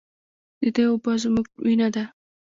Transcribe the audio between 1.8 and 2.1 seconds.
ده؟